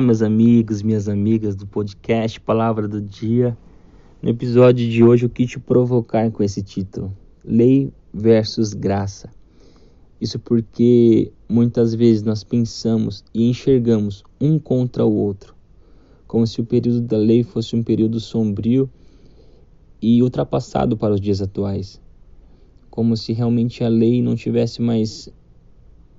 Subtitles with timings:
[0.00, 3.56] meus amigos, minhas amigas do podcast Palavra do Dia.
[4.20, 9.30] No episódio de hoje, eu quis te provocar com esse título: Lei versus Graça.
[10.20, 15.54] Isso porque muitas vezes nós pensamos e enxergamos um contra o outro,
[16.26, 18.90] como se o período da lei fosse um período sombrio
[20.02, 22.00] e ultrapassado para os dias atuais,
[22.90, 25.30] como se realmente a lei não tivesse mais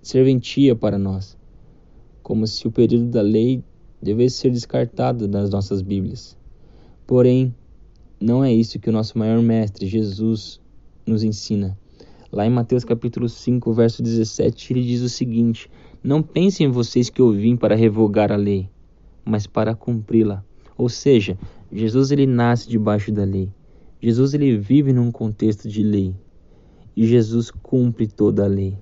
[0.00, 1.36] serventia para nós,
[2.26, 3.62] como se o período da lei
[4.02, 6.36] devesse ser descartado das nossas Bíblias.
[7.06, 7.54] Porém,
[8.20, 10.60] não é isso que o nosso maior mestre, Jesus,
[11.06, 11.78] nos ensina.
[12.32, 15.70] Lá em Mateus capítulo 5, verso 17, ele diz o seguinte:
[16.02, 18.68] Não pensem vocês que eu vim para revogar a lei,
[19.24, 20.44] mas para cumpri-la.
[20.76, 21.38] Ou seja,
[21.70, 23.48] Jesus ele nasce debaixo da lei.
[24.02, 26.12] Jesus ele vive num contexto de lei.
[26.96, 28.76] E Jesus cumpre toda a lei.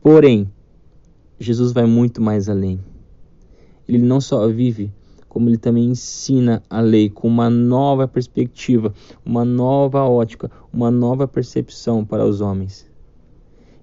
[0.00, 0.48] Porém,
[1.42, 2.80] Jesus vai muito mais além.
[3.88, 4.92] Ele não só vive,
[5.28, 11.26] como ele também ensina a lei com uma nova perspectiva, uma nova ótica, uma nova
[11.26, 12.86] percepção para os homens.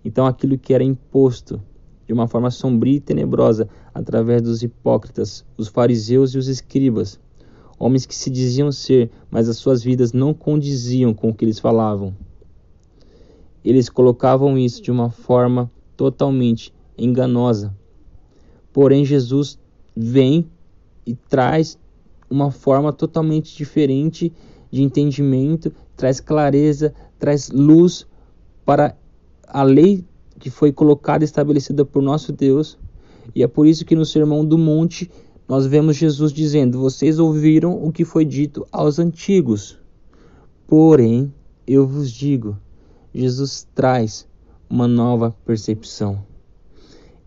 [0.06, 1.62] Então, aquilo que era imposto
[2.08, 7.20] de uma forma sombria e tenebrosa através dos hipócritas, os fariseus e os escribas,
[7.78, 11.60] homens que se diziam ser, mas as suas vidas não condiziam com o que eles
[11.60, 12.16] falavam.
[13.64, 17.76] Eles colocavam isso de uma forma totalmente enganosa.
[18.72, 19.58] Porém, Jesus
[19.96, 20.50] vem
[21.06, 21.78] e traz
[22.30, 24.32] uma forma totalmente diferente
[24.72, 28.06] de entendimento, traz clareza, traz luz
[28.64, 28.96] para
[29.48, 30.06] a lei
[30.38, 32.78] que foi colocada e estabelecida por nosso Deus.
[33.36, 35.10] E é por isso que no Sermão do Monte
[35.48, 39.78] nós vemos Jesus dizendo: Vocês ouviram o que foi dito aos antigos.
[40.68, 41.34] Porém,
[41.66, 42.58] eu vos digo,
[43.14, 44.28] Jesus traz
[44.70, 46.24] uma nova percepção.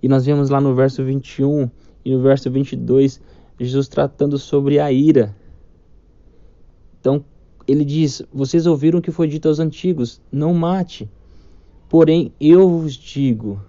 [0.02, 1.70] E nós vemos lá no verso 21
[2.04, 3.20] e no verso 22
[3.58, 5.36] Jesus tratando sobre a ira.
[7.00, 7.24] Então,
[7.66, 11.08] ele diz: Vocês ouviram o que foi dito aos antigos: Não mate.
[11.88, 13.60] Porém, eu vos digo: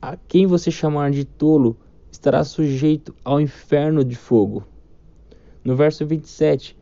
[0.00, 1.76] A quem você chamar de tolo
[2.10, 4.64] estará sujeito ao inferno de fogo.
[5.62, 6.76] No verso 27,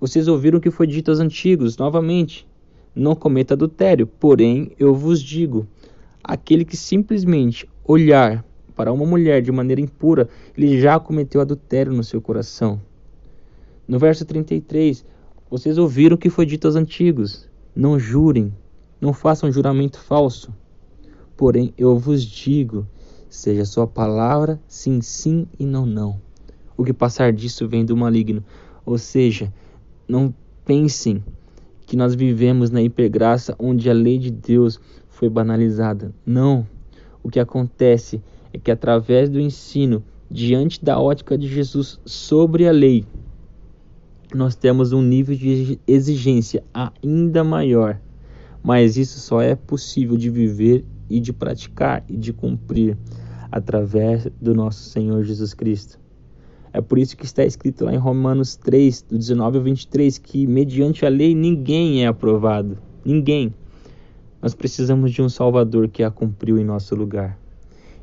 [0.00, 2.46] vocês ouviram o que foi dito aos antigos, novamente:
[2.94, 4.06] Não cometa adultério.
[4.06, 5.66] Porém, eu vos digo:
[6.26, 8.44] aquele que simplesmente olhar
[8.74, 12.80] para uma mulher de maneira impura, ele já cometeu adultério no seu coração.
[13.86, 15.04] No verso 33,
[15.48, 18.52] vocês ouviram o que foi dito aos antigos: Não jurem,
[19.00, 20.52] não façam juramento falso.
[21.36, 22.84] Porém, eu vos digo:
[23.30, 26.20] seja sua palavra sim, sim e não, não.
[26.76, 28.44] O que passar disso vem do maligno.
[28.84, 29.52] Ou seja,
[30.08, 31.24] não pensem
[31.86, 34.80] que nós vivemos na hipergraça onde a lei de Deus
[35.16, 36.14] foi banalizada.
[36.26, 36.66] Não.
[37.22, 38.22] O que acontece
[38.52, 43.04] é que através do ensino diante da ótica de Jesus sobre a lei,
[44.34, 47.98] nós temos um nível de exigência ainda maior.
[48.62, 52.98] Mas isso só é possível de viver e de praticar e de cumprir
[53.50, 55.98] através do nosso Senhor Jesus Cristo.
[56.74, 60.46] É por isso que está escrito lá em Romanos 3, do 19 ao 23, que
[60.46, 62.76] mediante a lei ninguém é aprovado.
[63.02, 63.54] Ninguém.
[64.40, 67.38] Nós precisamos de um Salvador que a cumpriu em nosso lugar.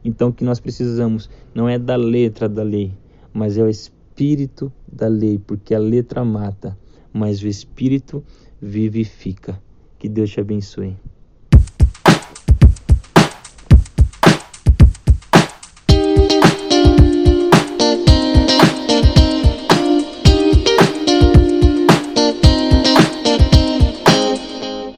[0.03, 2.91] Então, o que nós precisamos não é da letra da lei,
[3.33, 6.77] mas é o espírito da lei, porque a letra mata,
[7.11, 8.23] mas o espírito
[8.61, 9.61] vivifica.
[9.97, 10.97] Que Deus te abençoe.